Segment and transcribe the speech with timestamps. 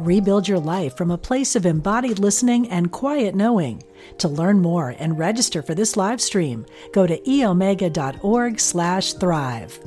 [0.00, 3.82] Rebuild your life from a place of embodied listening and quiet knowing.
[4.16, 6.64] To learn more and register for this live stream,
[6.94, 9.80] go to eomega.org/thrive.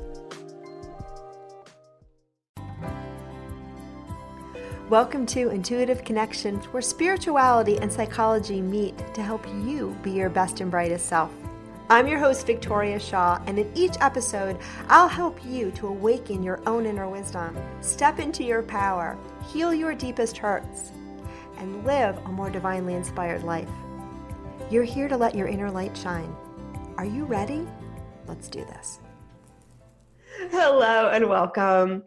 [4.88, 10.62] Welcome to Intuitive Connections, where spirituality and psychology meet to help you be your best
[10.62, 11.32] and brightest self.
[11.94, 14.58] I'm your host, Victoria Shaw, and in each episode,
[14.90, 19.16] I'll help you to awaken your own inner wisdom, step into your power,
[19.54, 20.92] heal your deepest hurts,
[21.60, 23.70] and live a more divinely inspired life.
[24.72, 26.36] You're here to let your inner light shine.
[26.98, 27.68] Are you ready?
[28.26, 29.00] Let's do this.
[30.50, 32.06] Hello and welcome.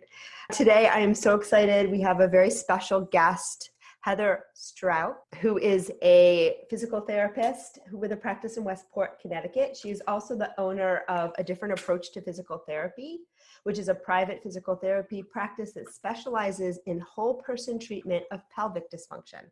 [0.50, 1.92] Today, I am so excited.
[1.92, 3.70] We have a very special guest,
[4.06, 9.76] Heather Strout, who is a physical therapist with a practice in Westport, Connecticut.
[9.76, 13.18] She's also the owner of a different approach to physical therapy,
[13.64, 18.84] which is a private physical therapy practice that specializes in whole person treatment of pelvic
[18.92, 19.42] dysfunction.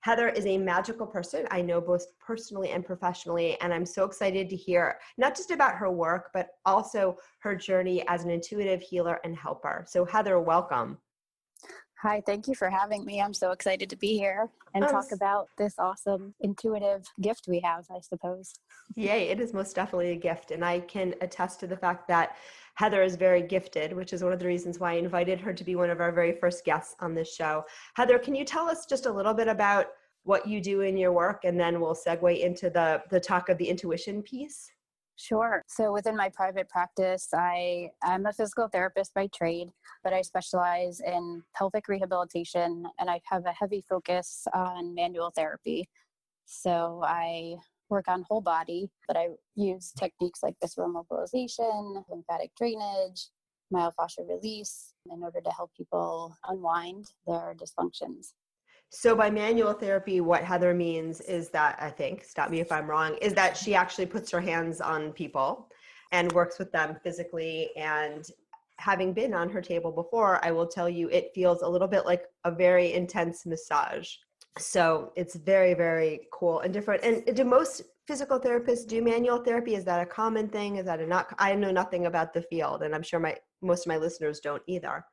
[0.00, 4.48] Heather is a magical person I know both personally and professionally, and I'm so excited
[4.48, 9.20] to hear not just about her work, but also her journey as an intuitive healer
[9.24, 9.84] and helper.
[9.86, 10.96] So, Heather, welcome.
[12.02, 13.20] Hi, thank you for having me.
[13.20, 17.84] I'm so excited to be here and talk about this awesome intuitive gift we have,
[17.94, 18.54] I suppose.
[18.96, 20.50] Yay, it is most definitely a gift.
[20.50, 22.36] And I can attest to the fact that
[22.76, 25.62] Heather is very gifted, which is one of the reasons why I invited her to
[25.62, 27.64] be one of our very first guests on this show.
[27.96, 29.88] Heather, can you tell us just a little bit about
[30.22, 33.58] what you do in your work and then we'll segue into the the talk of
[33.58, 34.70] the intuition piece?
[35.20, 35.62] Sure.
[35.68, 39.68] So within my private practice, I am a physical therapist by trade,
[40.02, 45.90] but I specialize in pelvic rehabilitation and I have a heavy focus on manual therapy.
[46.46, 47.56] So I
[47.90, 53.28] work on whole body, but I use techniques like visceral mobilization, lymphatic drainage,
[53.70, 58.32] myofascial release in order to help people unwind their dysfunctions.
[58.90, 62.90] So by manual therapy, what Heather means is that I think, stop me if I'm
[62.90, 65.70] wrong, is that she actually puts her hands on people
[66.10, 67.70] and works with them physically.
[67.76, 68.26] And
[68.78, 72.04] having been on her table before, I will tell you it feels a little bit
[72.04, 74.08] like a very intense massage.
[74.58, 77.04] So it's very, very cool and different.
[77.04, 79.76] And do most physical therapists do manual therapy?
[79.76, 80.76] Is that a common thing?
[80.76, 81.32] Is that a not?
[81.38, 84.62] I know nothing about the field, and I'm sure my most of my listeners don't
[84.66, 85.04] either.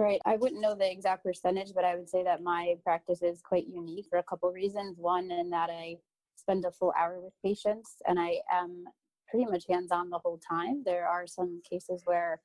[0.00, 0.22] Right.
[0.24, 3.66] I wouldn't know the exact percentage, but I would say that my practice is quite
[3.66, 4.96] unique for a couple reasons.
[4.96, 5.98] One, in that I
[6.36, 8.84] spend a full hour with patients and I am
[9.28, 10.84] pretty much hands on the whole time.
[10.86, 12.40] There are some cases where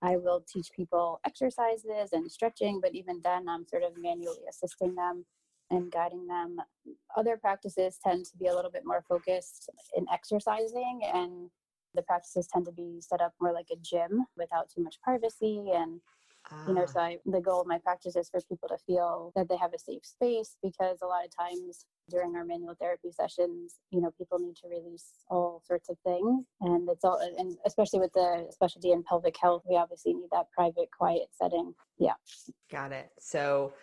[0.00, 4.94] I will teach people exercises and stretching, but even then, I'm sort of manually assisting
[4.94, 5.24] them
[5.68, 6.58] and guiding them.
[7.16, 11.50] Other practices tend to be a little bit more focused in exercising, and
[11.92, 15.72] the practices tend to be set up more like a gym without too much privacy
[15.74, 16.00] and
[16.66, 16.92] you know, ah.
[16.92, 19.72] so I, the goal of my practice is for people to feel that they have
[19.74, 24.10] a safe space because a lot of times during our manual therapy sessions, you know,
[24.18, 26.44] people need to release all sorts of things.
[26.60, 30.46] And it's all, and especially with the specialty in pelvic health, we obviously need that
[30.56, 31.74] private, quiet setting.
[31.98, 32.14] Yeah.
[32.70, 33.10] Got it.
[33.18, 33.74] So,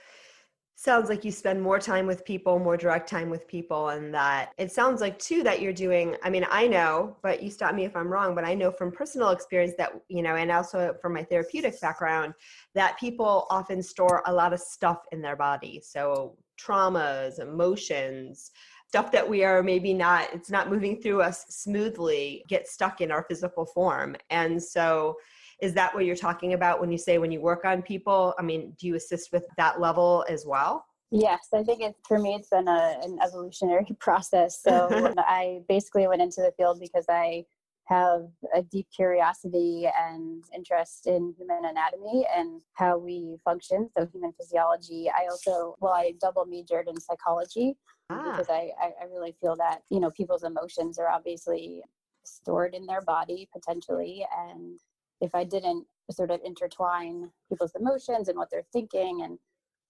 [0.80, 4.52] sounds like you spend more time with people more direct time with people and that
[4.60, 7.84] it sounds like too that you're doing i mean i know but you stop me
[7.84, 11.14] if i'm wrong but i know from personal experience that you know and also from
[11.14, 12.32] my therapeutic background
[12.78, 15.82] that people often store a lot of stuff in their body.
[15.84, 18.52] So traumas emotions
[18.88, 23.12] stuff that we are maybe not it's not moving through us smoothly get stuck in
[23.12, 24.16] our physical form.
[24.30, 25.18] And so
[25.62, 28.34] is that what you're talking about when you say when you work on people?
[28.38, 30.86] I mean, do you assist with that level as well?
[31.10, 34.62] Yes, I think it, for me it's been a, an evolutionary process.
[34.62, 37.46] So I basically went into the field because I
[37.86, 44.34] have a deep curiosity and interest in human anatomy and how we function, so human
[44.34, 45.10] physiology.
[45.10, 47.78] I also, well, I double majored in psychology
[48.10, 48.32] ah.
[48.32, 51.82] because I, I really feel that, you know, people's emotions are obviously
[52.26, 54.82] stored in their body potentially and
[55.22, 59.38] if I didn't sort of intertwine people's emotions and what they're thinking and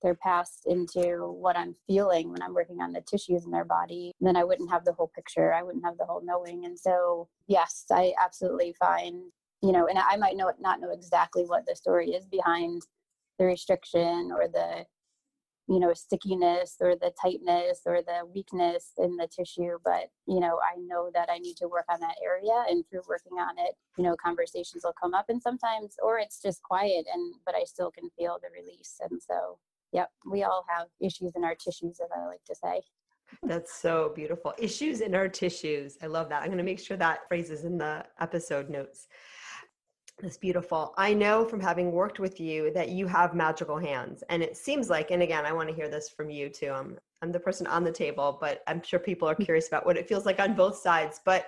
[0.02, 4.12] their past into what I'm feeling when I'm working on the tissues in their body,
[4.22, 5.54] then I wouldn't have the whole picture.
[5.54, 6.66] I wouldn't have the whole knowing.
[6.66, 9.24] And so, yes, I absolutely find,
[9.62, 12.84] you know, and I might know not know exactly what the story is behind
[13.40, 14.86] the restriction or the
[15.68, 20.60] you know stickiness or the tightness or the weakness in the tissue but you know
[20.64, 23.76] i know that i need to work on that area and through working on it
[23.98, 27.64] you know conversations will come up and sometimes or it's just quiet and but i
[27.64, 29.58] still can feel the release and so
[29.92, 32.82] yep we all have issues in our tissues as i like to say.
[33.44, 34.54] That's so beautiful.
[34.58, 35.98] Issues in our tissues.
[36.02, 36.44] I love that.
[36.44, 39.08] I'm going to make sure that phrase is in the episode notes
[40.20, 40.94] that's beautiful.
[40.98, 44.24] I know from having worked with you that you have magical hands.
[44.30, 46.72] And it seems like, and again, I want to hear this from you too.
[46.72, 49.46] I'm, I'm the person on the table, but I'm sure people are mm.
[49.46, 51.22] curious about what it feels like on both sides.
[51.24, 51.48] But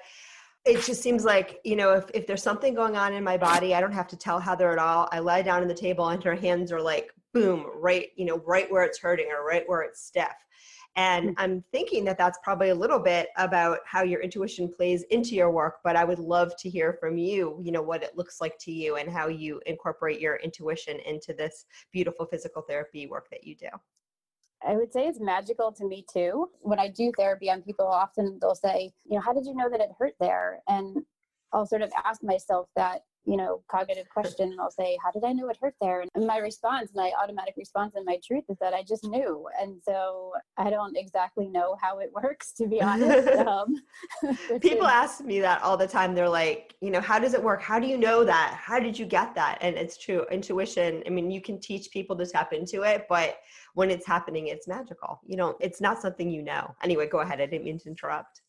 [0.65, 3.73] it just seems like, you know, if, if there's something going on in my body,
[3.73, 5.09] I don't have to tell Heather at all.
[5.11, 8.37] I lie down on the table and her hands are like, boom, right, you know,
[8.45, 10.27] right where it's hurting or right where it's stiff.
[10.95, 11.33] And mm.
[11.37, 15.51] I'm thinking that that's probably a little bit about how your intuition plays into your
[15.51, 18.57] work, but I would love to hear from you, you know, what it looks like
[18.61, 23.43] to you and how you incorporate your intuition into this beautiful physical therapy work that
[23.43, 23.69] you do.
[24.67, 26.49] I would say it's magical to me too.
[26.59, 29.69] When I do therapy on people, often they'll say, you know, how did you know
[29.69, 30.59] that it hurt there?
[30.67, 30.97] And
[31.53, 35.23] I'll sort of ask myself that you know, cognitive question and I'll say, How did
[35.23, 36.03] I know it hurt there?
[36.15, 39.47] And my response, my automatic response and my truth is that I just knew.
[39.61, 43.27] And so I don't exactly know how it works, to be honest.
[43.49, 43.75] Um,
[44.61, 46.13] People is, ask me that all the time.
[46.13, 47.61] They're like, you know, how does it work?
[47.61, 48.59] How do you know that?
[48.61, 49.57] How did you get that?
[49.61, 50.25] And it's true.
[50.29, 53.37] Intuition, I mean, you can teach people to tap into it, but
[53.73, 55.19] when it's happening, it's magical.
[55.25, 56.75] You know, it's not something you know.
[56.83, 57.41] Anyway, go ahead.
[57.41, 58.41] I didn't mean to interrupt.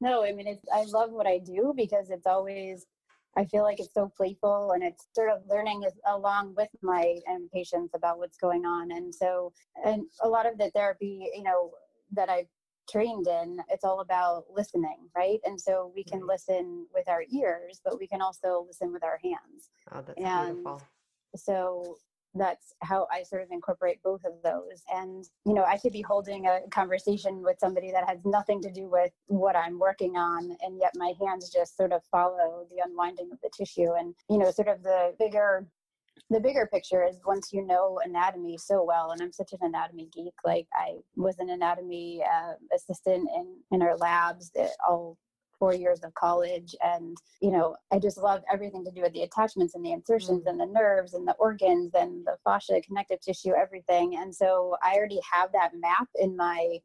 [0.00, 2.86] no, I mean, it's, I love what I do because it's always
[3.36, 7.48] I feel like it's so playful and it's sort of learning along with my um,
[7.52, 8.90] patients about what's going on.
[8.92, 9.52] And so,
[9.84, 11.72] and a lot of the therapy, you know,
[12.12, 12.48] that I've
[12.90, 15.38] trained in, it's all about listening, right?
[15.44, 19.18] And so we can listen with our ears, but we can also listen with our
[19.22, 19.70] hands.
[19.92, 20.82] Oh, that's and beautiful.
[21.34, 21.98] So
[22.36, 24.82] that's how I sort of incorporate both of those.
[24.92, 28.70] And, you know, I could be holding a conversation with somebody that has nothing to
[28.70, 32.82] do with what I'm working on, and yet my hands just sort of follow the
[32.84, 33.92] unwinding of the tissue.
[33.98, 35.66] And, you know, sort of the bigger
[36.30, 40.08] the bigger picture is once you know anatomy so well and i'm such an anatomy
[40.12, 44.50] geek like i was an anatomy uh, assistant in in our labs
[44.88, 45.16] all
[45.58, 49.22] four years of college and you know i just love everything to do with the
[49.22, 50.50] attachments and the insertions mm.
[50.50, 54.94] and the nerves and the organs and the fascia connective tissue everything and so i
[54.94, 56.78] already have that map in my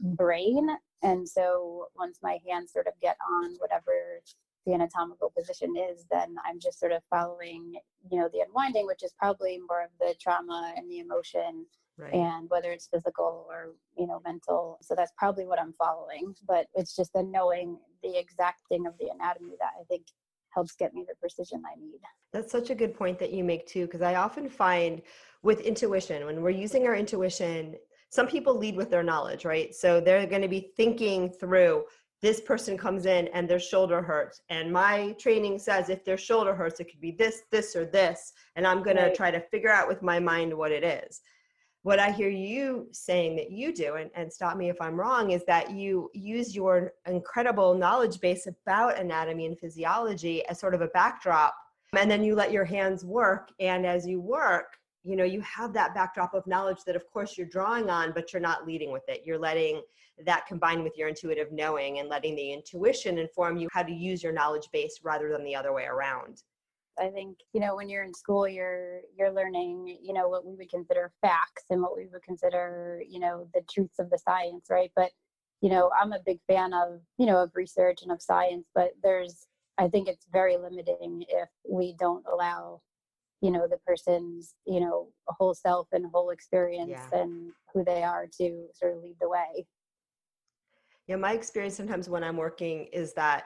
[0.00, 0.68] brain
[1.02, 4.20] and so once my hands sort of get on whatever
[4.66, 7.74] the anatomical position is then i'm just sort of following
[8.10, 12.12] you know the unwinding which is probably more of the trauma and the emotion Right.
[12.12, 16.66] and whether it's physical or you know mental so that's probably what i'm following but
[16.74, 20.06] it's just the knowing the exact thing of the anatomy that i think
[20.50, 22.00] helps get me the precision i need
[22.32, 25.02] that's such a good point that you make too because i often find
[25.44, 27.76] with intuition when we're using our intuition
[28.10, 31.84] some people lead with their knowledge right so they're going to be thinking through
[32.22, 36.54] this person comes in and their shoulder hurts and my training says if their shoulder
[36.54, 39.10] hurts it could be this this or this and i'm going right.
[39.10, 41.20] to try to figure out with my mind what it is
[41.84, 45.32] what I hear you saying that you do, and, and stop me if I'm wrong,
[45.32, 50.80] is that you use your incredible knowledge base about anatomy and physiology as sort of
[50.80, 51.54] a backdrop.
[51.94, 53.50] And then you let your hands work.
[53.60, 57.36] And as you work, you know, you have that backdrop of knowledge that, of course,
[57.36, 59.20] you're drawing on, but you're not leading with it.
[59.26, 59.82] You're letting
[60.24, 64.22] that combine with your intuitive knowing and letting the intuition inform you how to use
[64.22, 66.44] your knowledge base rather than the other way around.
[66.98, 70.54] I think, you know, when you're in school, you're you're learning, you know, what we
[70.54, 74.66] would consider facts and what we would consider, you know, the truths of the science,
[74.70, 74.90] right?
[74.94, 75.10] But,
[75.60, 78.90] you know, I'm a big fan of, you know, of research and of science, but
[79.02, 79.46] there's
[79.78, 82.80] I think it's very limiting if we don't allow,
[83.40, 87.20] you know, the person's, you know, whole self and whole experience yeah.
[87.20, 89.66] and who they are to sort of lead the way.
[91.06, 93.44] Yeah, my experience sometimes when I'm working is that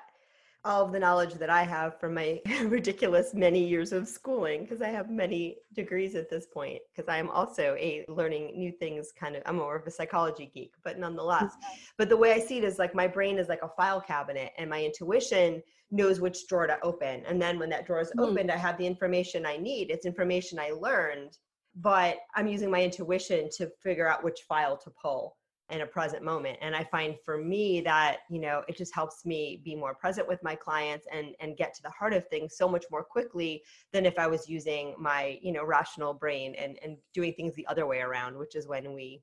[0.64, 4.82] all of the knowledge that I have from my ridiculous many years of schooling, because
[4.82, 9.12] I have many degrees at this point, because I am also a learning new things
[9.18, 11.54] kind of, I'm more of a psychology geek, but nonetheless.
[11.96, 14.52] But the way I see it is like my brain is like a file cabinet
[14.58, 17.22] and my intuition knows which drawer to open.
[17.26, 18.28] And then when that drawer is mm.
[18.28, 19.90] opened, I have the information I need.
[19.90, 21.38] It's information I learned,
[21.76, 25.37] but I'm using my intuition to figure out which file to pull
[25.70, 29.26] in a present moment and i find for me that you know it just helps
[29.26, 32.56] me be more present with my clients and and get to the heart of things
[32.56, 36.78] so much more quickly than if i was using my you know rational brain and
[36.82, 39.20] and doing things the other way around which is when we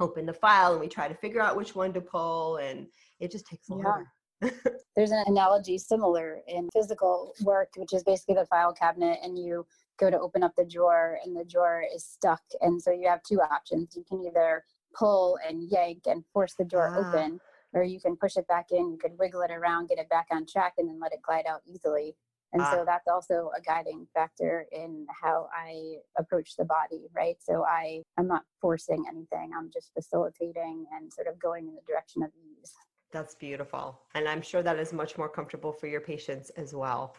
[0.00, 2.86] open the file and we try to figure out which one to pull and
[3.20, 4.06] it just takes longer
[4.96, 9.66] There's an analogy similar in physical work, which is basically the file cabinet, and you
[9.98, 12.42] go to open up the drawer, and the drawer is stuck.
[12.60, 13.96] And so you have two options.
[13.96, 17.40] You can either pull and yank and force the door open,
[17.72, 18.92] or you can push it back in.
[18.92, 21.46] You could wiggle it around, get it back on track, and then let it glide
[21.46, 22.14] out easily.
[22.52, 22.70] And ah.
[22.70, 27.36] so that's also a guiding factor in how I approach the body, right?
[27.40, 29.50] So I, I'm not forcing anything.
[29.58, 32.72] I'm just facilitating and sort of going in the direction of ease.
[33.10, 34.00] That's beautiful.
[34.14, 37.16] And I'm sure that is much more comfortable for your patients as well.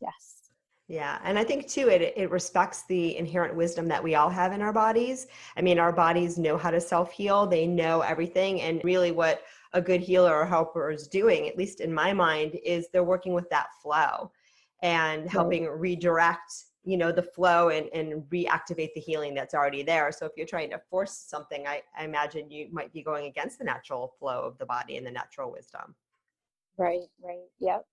[0.00, 0.43] Yes.
[0.86, 1.18] Yeah.
[1.24, 4.60] And I think too, it, it respects the inherent wisdom that we all have in
[4.60, 5.26] our bodies.
[5.56, 8.60] I mean, our bodies know how to self heal, they know everything.
[8.60, 12.58] And really, what a good healer or helper is doing, at least in my mind,
[12.64, 14.30] is they're working with that flow
[14.82, 15.80] and helping right.
[15.80, 16.52] redirect
[16.84, 20.46] you know the flow and, and reactivate the healing that's already there so if you're
[20.46, 24.42] trying to force something I, I imagine you might be going against the natural flow
[24.42, 25.94] of the body and the natural wisdom
[26.76, 27.86] right right yep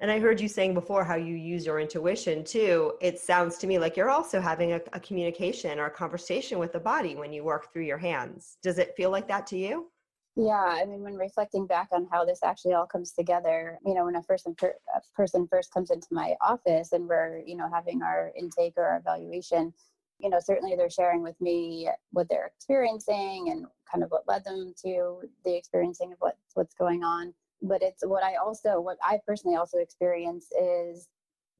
[0.00, 2.94] and I heard you saying before how you use your intuition too.
[3.00, 6.72] It sounds to me like you're also having a, a, communication or a conversation with
[6.72, 8.56] the body when you work through your hands.
[8.62, 9.90] Does it feel like that to you?
[10.36, 14.06] Yeah, I mean, when reflecting back on how this actually all comes together, you know,
[14.06, 17.68] when a person per, a person first comes into my office and we're, you know,
[17.70, 19.74] having our intake or our evaluation,
[20.18, 24.44] you know, certainly they're sharing with me what they're experiencing and kind of what led
[24.44, 27.34] them to the experiencing of what what's going on.
[27.62, 31.08] But it's what I also, what I personally also experience is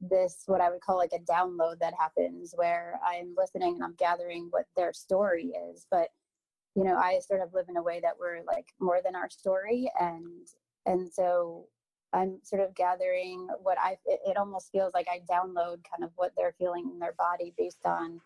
[0.00, 3.95] this what I would call like a download that happens where I'm listening and I'm
[3.99, 6.09] gathering what their story is, but
[6.75, 9.28] you know i sort of live in a way that we're like more than our
[9.28, 10.47] story and
[10.87, 11.66] and so
[12.12, 16.11] i'm sort of gathering what i it, it almost feels like i download kind of
[16.16, 18.21] what they're feeling in their body based on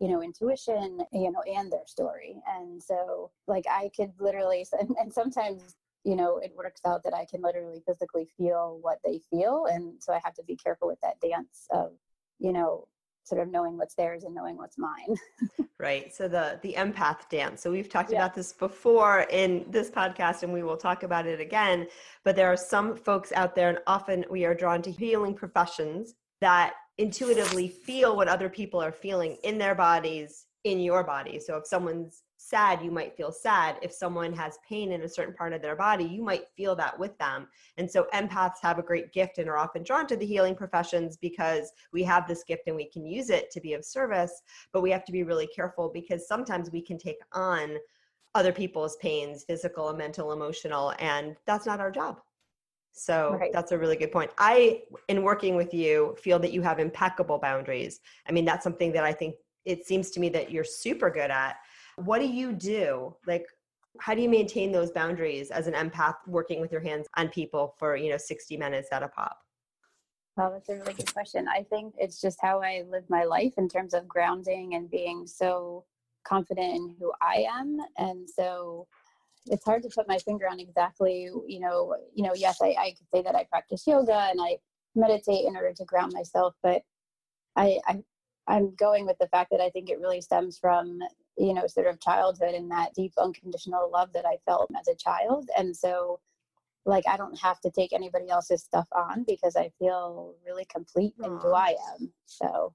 [0.00, 4.94] you know intuition you know and their story and so like i could literally and,
[4.98, 9.20] and sometimes you know it works out that i can literally physically feel what they
[9.30, 11.92] feel and so i have to be careful with that dance of
[12.38, 12.86] you know
[13.24, 15.16] sort of knowing what's theirs and knowing what's mine.
[15.80, 16.14] right.
[16.14, 17.62] So the the empath dance.
[17.62, 18.18] So we've talked yeah.
[18.18, 21.88] about this before in this podcast and we will talk about it again,
[22.22, 26.14] but there are some folks out there and often we are drawn to healing professions
[26.40, 31.40] that intuitively feel what other people are feeling in their bodies in your body.
[31.40, 33.76] So if someone's sad, you might feel sad.
[33.80, 36.98] If someone has pain in a certain part of their body, you might feel that
[36.98, 37.48] with them.
[37.78, 41.16] And so empaths have a great gift and are often drawn to the healing professions
[41.16, 44.42] because we have this gift and we can use it to be of service.
[44.72, 47.76] But we have to be really careful because sometimes we can take on
[48.34, 52.20] other people's pains, physical and mental, emotional, and that's not our job.
[52.92, 53.52] So right.
[53.52, 54.30] that's a really good point.
[54.38, 58.00] I, in working with you, feel that you have impeccable boundaries.
[58.28, 61.30] I mean, that's something that I think it seems to me that you're super good
[61.30, 61.56] at
[61.96, 63.14] what do you do?
[63.26, 63.46] Like,
[64.00, 67.74] how do you maintain those boundaries as an empath working with your hands on people
[67.78, 69.38] for, you know, 60 minutes at a pop?
[70.36, 71.46] Well, that's a really good question.
[71.48, 75.26] I think it's just how I live my life in terms of grounding and being
[75.28, 75.84] so
[76.24, 77.78] confident in who I am.
[77.98, 78.88] And so
[79.46, 82.94] it's hard to put my finger on exactly, you know, you know, yes, I, I
[82.98, 84.56] could say that I practice yoga and I
[84.96, 86.82] meditate in order to ground myself, but
[87.54, 88.02] I, I
[88.46, 90.98] I'm going with the fact that I think it really stems from
[91.36, 94.94] you know, sort of childhood and that deep unconditional love that I felt as a
[94.94, 95.48] child.
[95.56, 96.20] And so,
[96.86, 101.14] like, I don't have to take anybody else's stuff on because I feel really complete
[101.22, 102.12] in who I am.
[102.26, 102.74] So,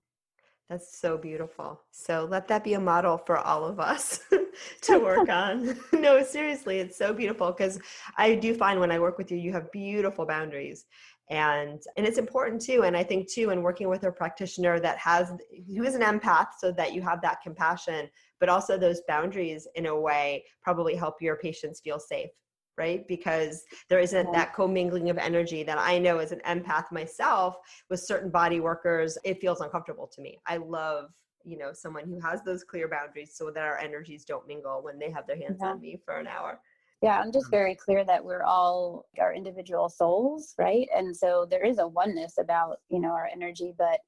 [0.69, 1.81] that's so beautiful.
[1.89, 4.19] So let that be a model for all of us
[4.81, 5.75] to work on.
[5.93, 7.79] no, seriously, it's so beautiful because
[8.17, 10.85] I do find when I work with you, you have beautiful boundaries
[11.29, 14.97] and and it's important too and i think too in working with a practitioner that
[14.97, 15.31] has
[15.75, 18.09] who is an empath so that you have that compassion
[18.39, 22.29] but also those boundaries in a way probably help your patients feel safe
[22.77, 23.05] right?
[23.09, 27.57] Because there isn't that commingling of energy that i know as an empath myself
[27.89, 30.39] with certain body workers it feels uncomfortable to me.
[30.47, 31.11] I love
[31.45, 34.97] you know someone who has those clear boundaries so that our energies don't mingle when
[34.97, 35.67] they have their hands yeah.
[35.67, 36.59] on me for an hour
[37.01, 37.55] yeah, I'm just mm-hmm.
[37.55, 40.87] very clear that we're all our individual souls, right?
[40.95, 43.99] And so there is a oneness about, you know, our energy, but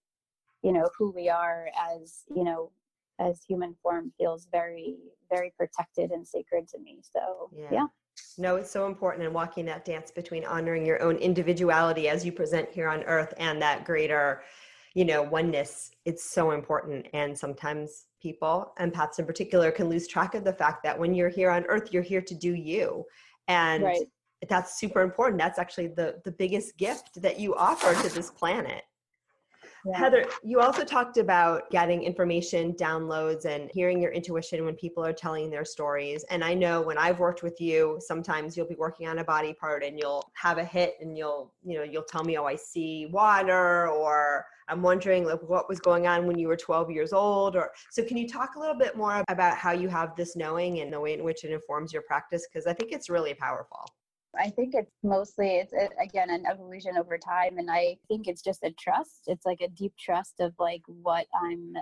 [0.62, 2.71] you know, who we are as, you know,
[3.19, 4.98] as human form feels very
[5.31, 7.00] very protected and sacred to me.
[7.01, 7.67] So, yeah.
[7.71, 7.86] yeah.
[8.38, 12.31] No, it's so important in walking that dance between honoring your own individuality as you
[12.31, 14.43] present here on earth and that greater,
[14.93, 15.91] you know, oneness.
[16.05, 20.83] It's so important and sometimes people, empaths in particular, can lose track of the fact
[20.83, 23.05] that when you're here on earth, you're here to do you.
[23.48, 24.05] And right.
[24.50, 25.39] that's super important.
[25.39, 28.83] That's actually the, the biggest gift that you offer to this planet.
[29.86, 29.98] Yeah.
[29.98, 35.14] Heather, you also talked about getting information, downloads, and hearing your intuition when people are
[35.14, 36.24] telling their stories.
[36.30, 39.54] And I know when I've worked with you, sometimes you'll be working on a body
[39.54, 42.56] part and you'll have a hit and you'll, you know, you'll tell me, oh, I
[42.56, 47.12] see water or I'm wondering like what was going on when you were 12 years
[47.12, 50.38] old or so can you talk a little bit more about how you have this
[50.38, 53.34] knowing and the way in which it informs your practice because I think it's really
[53.34, 53.86] powerful.
[54.38, 58.42] I think it's mostly it's it, again an evolution over time, and I think it's
[58.42, 59.24] just a trust.
[59.28, 61.74] It's like a deep trust of like what I'm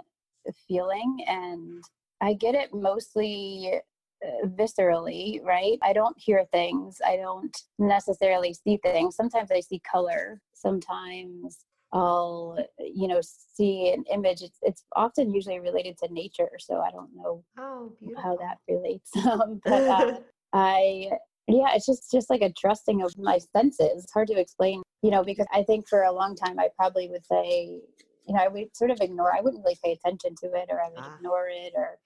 [0.68, 1.84] feeling, and
[2.22, 3.80] I get it mostly
[4.26, 5.78] uh, viscerally, right?
[5.82, 6.98] I don't hear things.
[7.06, 9.16] I don't necessarily see things.
[9.16, 10.42] Sometimes I see color.
[10.54, 14.42] Sometimes I'll, you know, see an image.
[14.42, 19.16] It's, it's often usually related to nature, so I don't know oh, how that relates.
[19.26, 20.20] um, but uh,
[20.54, 21.12] I
[21.50, 24.04] yeah it's just just like a trusting of my senses.
[24.04, 27.08] It's hard to explain you know because i think for a long time i probably
[27.10, 27.80] would say
[28.28, 30.82] you know i would sort of ignore i wouldn't really pay attention to it or
[30.82, 31.16] i would ah.
[31.16, 31.98] ignore it or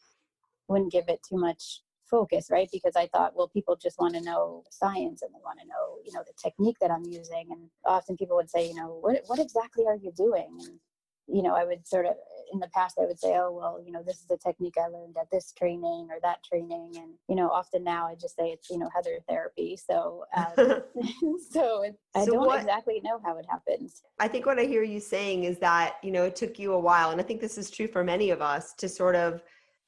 [0.67, 2.69] wouldn't give it too much focus right?
[2.71, 5.97] Because i thought well people just want to know science and they want to know
[6.05, 7.47] you know the technique that i'm using.
[7.49, 10.49] And often people would say you know what what exactly are you doing?
[10.65, 10.79] And
[11.27, 12.13] you know i would sort of
[12.51, 14.87] in the past I would say, oh, well, you know, this is a technique I
[14.87, 16.93] learned at this training or that training.
[16.97, 19.77] And, you know, often now I just say it's, you know, Heather therapy.
[19.77, 20.81] So, um,
[21.51, 21.85] so
[22.15, 24.03] I don't what, exactly know how it happens.
[24.19, 26.79] I think what I hear you saying is that, you know, it took you a
[26.79, 27.11] while.
[27.11, 29.41] And I think this is true for many of us to sort of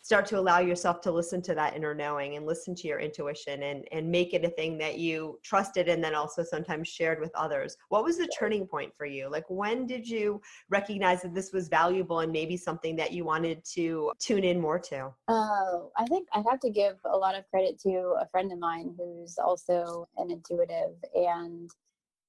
[0.06, 3.64] start to allow yourself to listen to that inner knowing and listen to your intuition
[3.64, 7.32] and and make it a thing that you trusted and then also sometimes shared with
[7.34, 7.76] others.
[7.90, 9.32] What was the turning point for you?
[9.32, 13.66] Like when did you recognize that this was valuable and maybe something that you wanted
[13.74, 15.12] to tune in more to?
[15.28, 18.60] Oh i think i have to give a lot of credit to a friend of
[18.60, 21.72] mine who's also an intuitive and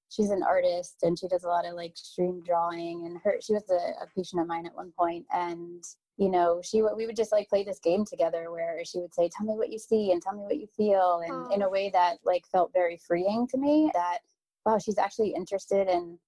[0.08, 3.52] she's an artist and she does a lot of like stream drawing and her she
[3.52, 5.84] was a, a patient of mine at one point and
[6.16, 9.28] you know, she we would just like play this game together where she would say,
[9.28, 11.54] "Tell me what you see and tell me what you feel," and oh.
[11.54, 13.90] in a way that like felt very freeing to me.
[13.94, 14.18] That
[14.64, 16.18] wow, she's actually interested in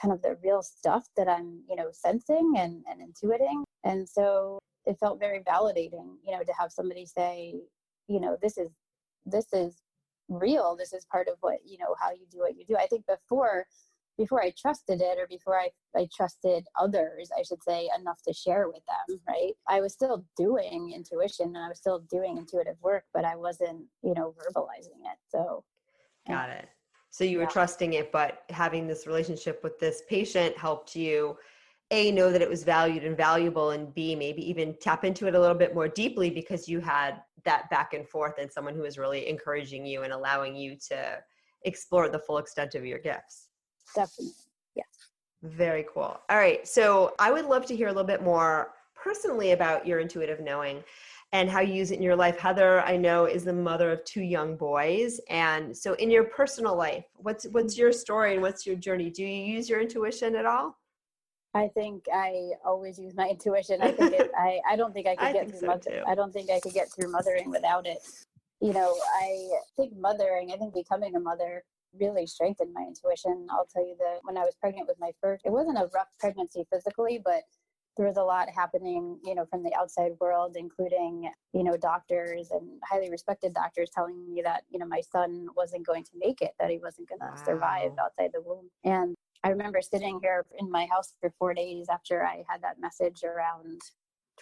[0.00, 4.58] kind of the real stuff that I'm, you know, sensing and and intuiting, and so
[4.86, 7.54] it felt very validating, you know, to have somebody say,
[8.06, 8.70] you know, this is
[9.26, 9.82] this is
[10.28, 10.76] real.
[10.76, 12.76] This is part of what you know how you do what you do.
[12.76, 13.66] I think before
[14.16, 18.32] before I trusted it or before I, I trusted others, I should say, enough to
[18.32, 19.32] share with them, mm-hmm.
[19.32, 19.52] right?
[19.68, 23.84] I was still doing intuition and I was still doing intuitive work, but I wasn't,
[24.02, 25.18] you know, verbalizing it.
[25.28, 25.64] So,
[26.28, 26.68] got it.
[27.10, 31.36] So you were trusting it, but having this relationship with this patient helped you
[31.90, 35.34] a know that it was valued and valuable and b maybe even tap into it
[35.34, 38.82] a little bit more deeply because you had that back and forth and someone who
[38.82, 41.18] was really encouraging you and allowing you to
[41.62, 43.48] explore the full extent of your gifts
[43.94, 44.34] definitely.
[44.74, 44.86] Yes.
[45.42, 46.20] Very cool.
[46.28, 46.66] All right.
[46.66, 50.82] So I would love to hear a little bit more personally about your intuitive knowing
[51.32, 52.38] and how you use it in your life.
[52.38, 55.20] Heather, I know, is the mother of two young boys.
[55.28, 59.10] And so in your personal life, what's what's your story and what's your journey?
[59.10, 60.78] Do you use your intuition at all?
[61.54, 63.80] I think I always use my intuition.
[63.82, 66.14] I think it, I, I don't think I could I get through so mother, I
[66.14, 67.98] don't think I could get through mothering without it.
[68.60, 71.64] You know, I think mothering, I think becoming a mother
[72.00, 73.46] really strengthened my intuition.
[73.50, 76.08] I'll tell you that when I was pregnant with my first, it wasn't a rough
[76.18, 77.42] pregnancy physically, but
[77.96, 82.50] there was a lot happening, you know, from the outside world, including, you know, doctors
[82.50, 86.42] and highly respected doctors telling me that, you know, my son wasn't going to make
[86.42, 87.44] it, that he wasn't going to wow.
[87.44, 88.68] survive outside the womb.
[88.84, 92.80] And I remember sitting here in my house for four days after I had that
[92.80, 93.80] message around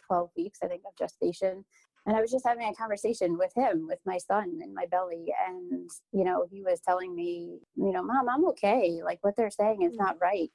[0.07, 1.65] 12 weeks, I think, of gestation
[2.07, 5.33] and I was just having a conversation with him, with my son in my belly.
[5.49, 9.01] And, you know, he was telling me, you know, mom, I'm okay.
[9.05, 9.99] Like what they're saying is mm.
[9.99, 10.51] not right.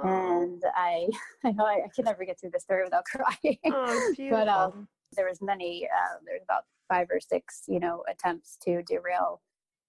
[0.00, 1.06] And I,
[1.44, 3.58] I know I, I, can never get through this story without crying.
[3.66, 8.58] Oh, but um, there was many, uh, there's about five or six, you know, attempts
[8.64, 9.40] to derail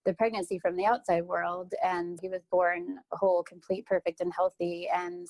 [0.06, 1.74] the pregnancy from the outside world.
[1.84, 4.88] And he was born whole, complete, perfect, and healthy.
[4.94, 5.28] And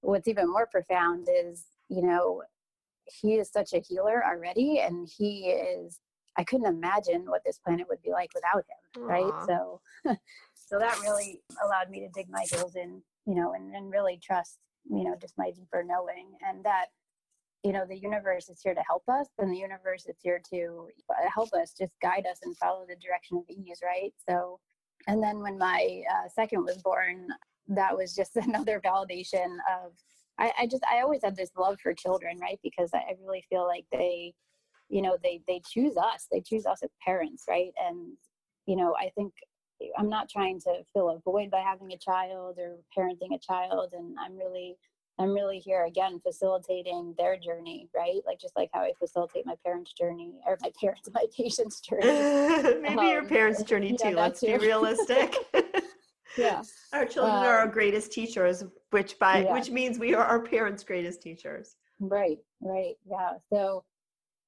[0.00, 2.42] what's even more profound is, you know,
[3.20, 6.00] he is such a healer already and he is
[6.36, 9.08] i couldn't imagine what this planet would be like without him Aww.
[9.08, 9.80] right so
[10.54, 14.18] so that really allowed me to dig my heels in you know and, and really
[14.22, 14.58] trust
[14.90, 16.86] you know just my deeper knowing and that
[17.64, 20.88] you know the universe is here to help us and the universe is here to
[21.10, 24.58] uh, help us just guide us and follow the direction of ease right so
[25.06, 27.26] and then when my uh, second was born
[27.68, 29.92] that was just another validation of
[30.38, 32.58] I, I just I always have this love for children, right?
[32.62, 34.34] Because I really feel like they,
[34.88, 36.26] you know, they they choose us.
[36.30, 37.72] They choose us as parents, right?
[37.78, 38.16] And
[38.66, 39.32] you know, I think
[39.96, 43.92] I'm not trying to fill a void by having a child or parenting a child,
[43.96, 44.76] and I'm really
[45.20, 48.20] I'm really here again facilitating their journey, right?
[48.24, 52.04] Like just like how I facilitate my parents' journey or my parents, my patient's journey.
[52.80, 54.10] Maybe um, your parents' journey too.
[54.10, 54.46] Yeah, Let's too.
[54.46, 55.34] be realistic.
[56.38, 56.62] Yeah.
[56.92, 59.52] Our children um, are our um, greatest teachers, which by yeah.
[59.52, 61.76] which means we are our parents' greatest teachers.
[62.00, 62.94] Right, right.
[63.08, 63.32] Yeah.
[63.52, 63.84] So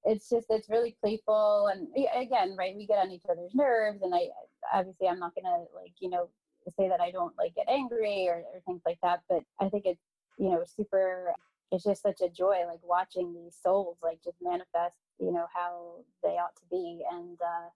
[0.04, 4.14] it's just it's really playful and again, right, we get on each other's nerves and
[4.14, 4.28] I
[4.72, 6.30] obviously I'm not gonna like, you know,
[6.78, 9.84] say that I don't like get angry or, or things like that, but I think
[9.84, 10.00] it's
[10.40, 11.34] you know, super,
[11.70, 15.96] it's just such a joy, like watching these souls, like just manifest, you know, how
[16.22, 17.04] they ought to be.
[17.12, 17.68] And, uh,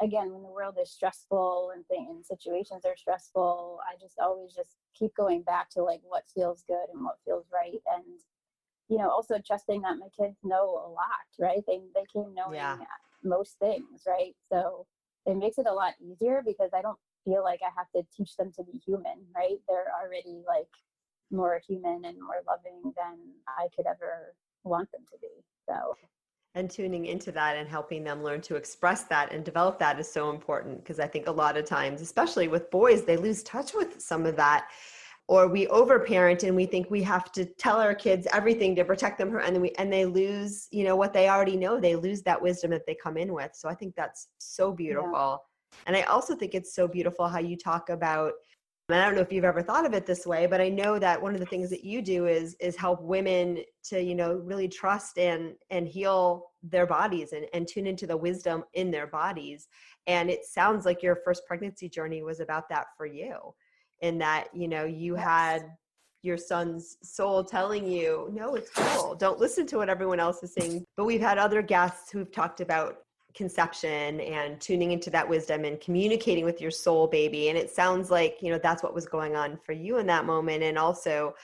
[0.00, 4.54] again, when the world is stressful and things and situations are stressful, I just always
[4.54, 7.80] just keep going back to like what feels good and what feels right.
[7.94, 8.20] And,
[8.88, 11.62] you know, also trusting that my kids know a lot, right?
[11.66, 12.76] They, they came knowing yeah.
[13.22, 14.34] most things, right?
[14.52, 14.86] So
[15.26, 18.36] it makes it a lot easier because I don't feel like I have to teach
[18.36, 19.58] them to be human, right?
[19.68, 20.68] They're already like
[21.30, 25.28] more human and more loving than I could ever want them to be.
[25.68, 25.96] So
[26.54, 30.10] and tuning into that and helping them learn to express that and develop that is
[30.10, 33.74] so important because I think a lot of times, especially with boys, they lose touch
[33.74, 34.68] with some of that
[35.26, 39.18] or we overparent and we think we have to tell our kids everything to protect
[39.18, 42.40] them and we and they lose you know what they already know they lose that
[42.40, 45.78] wisdom that they come in with so i think that's so beautiful yeah.
[45.86, 48.32] and i also think it's so beautiful how you talk about
[48.90, 50.98] and I don't know if you've ever thought of it this way, but I know
[50.98, 54.34] that one of the things that you do is is help women to, you know,
[54.34, 59.06] really trust and and heal their bodies and, and tune into the wisdom in their
[59.06, 59.68] bodies.
[60.06, 63.54] And it sounds like your first pregnancy journey was about that for you.
[64.02, 65.24] In that, you know, you yes.
[65.24, 65.62] had
[66.20, 69.14] your son's soul telling you, no, it's cool.
[69.14, 70.84] Don't listen to what everyone else is saying.
[70.96, 72.98] But we've had other guests who've talked about
[73.34, 77.48] conception and tuning into that wisdom and communicating with your soul baby.
[77.48, 80.24] And it sounds like you know that's what was going on for you in that
[80.24, 80.62] moment.
[80.62, 81.34] And also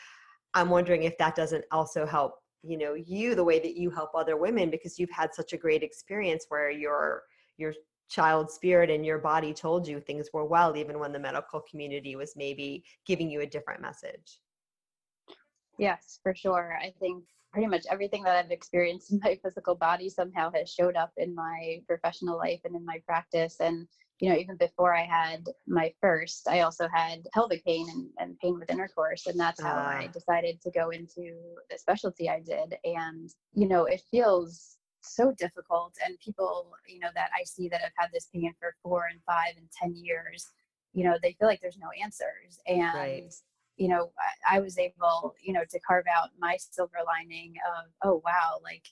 [0.54, 4.10] i'm wondering if that doesn't also help you know you the way that you help
[4.14, 7.22] other women because you've had such a great experience where your
[7.56, 7.74] your
[8.08, 12.16] child spirit and your body told you things were well even when the medical community
[12.16, 14.40] was maybe giving you a different message.
[15.78, 16.76] Yes for sure.
[16.82, 20.96] I think pretty much everything that I've experienced in my physical body somehow has showed
[20.96, 23.56] up in my professional life and in my practice.
[23.60, 23.86] And,
[24.20, 28.38] you know, even before I had my first, I also had pelvic pain and, and
[28.38, 29.26] pain with intercourse.
[29.26, 29.98] And that's how uh.
[29.98, 30.12] I ah.
[30.12, 31.32] decided to go into
[31.70, 32.76] the specialty I did.
[32.84, 35.94] And, you know, it feels so difficult.
[36.04, 39.20] And people, you know, that I see that have had this pain for four and
[39.26, 40.46] five and 10 years,
[40.92, 42.60] you know, they feel like there's no answers.
[42.66, 43.34] And, right
[43.80, 44.12] you know
[44.46, 48.60] I, I was able you know to carve out my silver lining of oh wow
[48.62, 48.84] like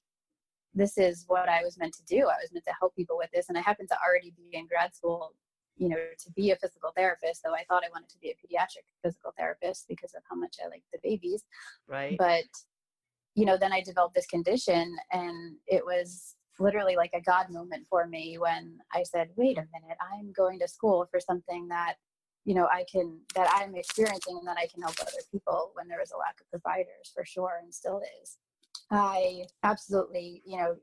[0.75, 2.23] this is what I was meant to do.
[2.23, 3.49] I was meant to help people with this.
[3.49, 5.35] And I happened to already be in grad school,
[5.77, 8.35] you know, to be a physical therapist, though I thought I wanted to be a
[8.35, 11.45] pediatric physical therapist because of how much I like the babies.
[11.89, 12.17] Right.
[12.19, 12.45] But,
[13.35, 17.87] you know, then I developed this condition and it was literally like a God moment
[17.89, 21.95] for me when I said, wait a minute, I'm going to school for something that
[22.45, 25.89] you know i can that i'm experiencing and that i can help other people when
[25.89, 28.37] there is a lack of providers for sure and still is.
[28.91, 30.77] I absolutely you know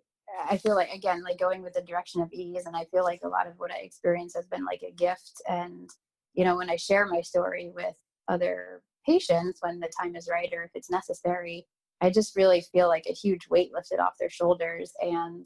[0.49, 3.21] i feel like again like going with the direction of ease and i feel like
[3.23, 5.41] a lot of what i experience has been like a gift.
[5.47, 5.89] And
[6.33, 7.95] you know when i share my story with
[8.27, 11.67] other patients when the time is right or if it's necessary
[12.01, 14.91] i just really feel like a huge weight lifted off their shoulders.
[15.01, 15.45] And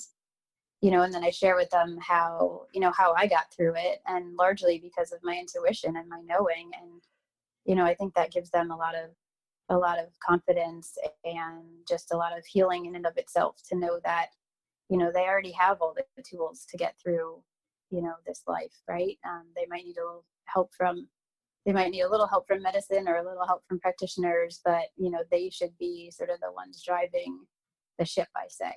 [0.82, 3.74] you know and then i share with them how you know how i got through
[3.76, 7.02] it and largely because of my intuition and my knowing and
[7.66, 9.10] you know i think that gives them a lot of
[9.70, 13.78] a lot of confidence and just a lot of healing in and of itself to
[13.78, 14.28] know that
[14.90, 17.42] you know they already have all the tools to get through
[17.92, 19.18] you know this life right?
[19.26, 21.08] Um, they might need a little help from
[21.66, 24.86] they might need a little help from medicine or a little help from practitioners but
[24.98, 27.40] you know they should be sort of the ones driving
[28.00, 28.74] the ship i say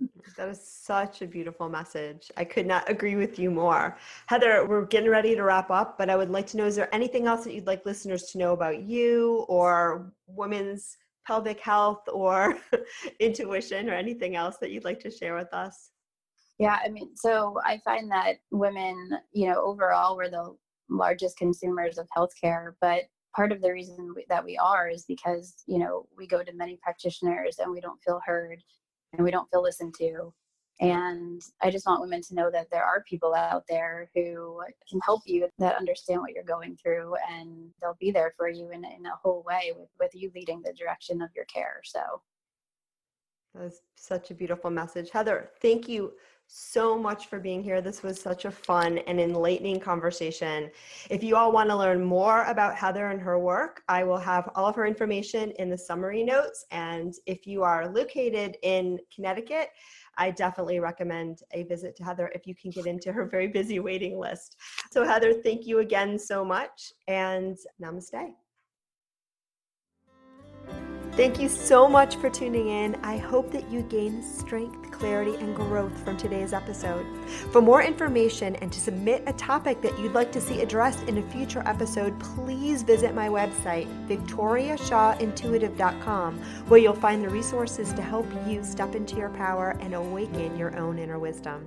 [0.36, 2.30] That is such a beautiful message.
[2.36, 3.98] I could not agree with you more.
[4.26, 6.94] Heather, we're getting ready to wrap up, but I would like to know is there
[6.94, 12.56] anything else that you'd like listeners to know about you or women's pelvic health or
[13.20, 15.90] intuition or anything else that you'd like to share with us?
[16.58, 20.56] Yeah, I mean, so I find that women, you know, overall, we're the
[20.88, 23.02] largest consumers of healthcare, but
[23.34, 26.78] part of the reason that we are is because, you know, we go to many
[26.82, 28.62] practitioners and we don't feel heard
[29.12, 30.32] and we don't feel listened to.
[30.80, 34.98] And I just want women to know that there are people out there who can
[35.04, 38.84] help you that understand what you're going through and they'll be there for you in,
[38.84, 41.82] in a whole way with, with you leading the direction of your care.
[41.84, 42.00] So
[43.54, 45.10] that was such a beautiful message.
[45.10, 46.12] Heather, thank you
[46.52, 47.80] so much for being here.
[47.80, 50.68] This was such a fun and enlightening conversation.
[51.08, 54.50] If you all want to learn more about Heather and her work, I will have
[54.56, 56.66] all of her information in the summary notes.
[56.72, 59.68] And if you are located in Connecticut,
[60.18, 63.78] I definitely recommend a visit to Heather if you can get into her very busy
[63.78, 64.56] waiting list.
[64.90, 68.34] So, Heather, thank you again so much and namaste.
[71.12, 72.94] Thank you so much for tuning in.
[73.02, 77.06] I hope that you gain strength, clarity, and growth from today's episode.
[77.50, 81.16] For more information and to submit a topic that you'd like to see addressed in
[81.16, 88.26] a future episode, please visit my website, victoriashawintuitive.com, where you'll find the resources to help
[88.46, 91.66] you step into your power and awaken your own inner wisdom.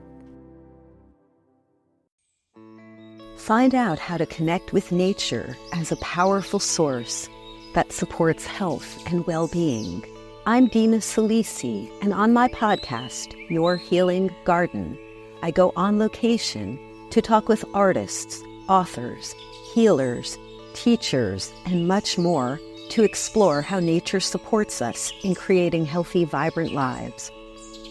[3.36, 7.28] Find out how to connect with nature as a powerful source
[7.74, 10.06] that supports health and well being.
[10.46, 14.98] I'm Dina Salisi, and on my podcast, Your Healing Garden,
[15.42, 16.78] I go on location
[17.12, 19.36] to talk with artists, authors,
[19.74, 20.38] healers,
[20.74, 27.32] teachers, and much more to explore how nature supports us in creating healthy, vibrant lives.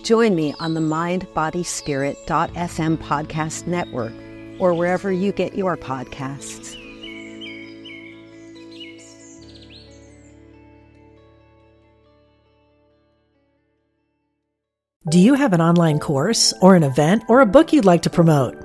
[0.02, 4.12] Join me on the mindbodyspirit.fm podcast network
[4.58, 6.81] or wherever you get your podcasts.
[15.08, 18.10] Do you have an online course or an event or a book you'd like to
[18.10, 18.56] promote?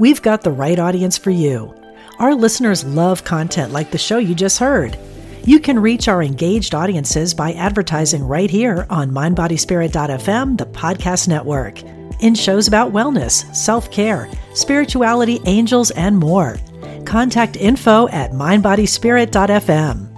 [0.00, 1.72] We've got the right audience for you.
[2.18, 4.98] Our listeners love content like the show you just heard.
[5.44, 11.80] You can reach our engaged audiences by advertising right here on mindbodyspirit.fm, the podcast network,
[12.20, 16.56] in shows about wellness, self care, spirituality, angels, and more.
[17.04, 20.13] Contact info at mindbodyspirit.fm.